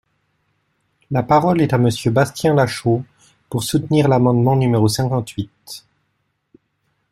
[1.11, 3.05] La parole est à Monsieur Bastien Lachaud,
[3.51, 5.85] pour soutenir l’amendement numéro cinquante-huit.